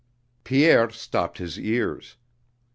Pierre 0.43 0.89
stopped 0.89 1.37
his 1.37 1.59
ears. 1.59 2.17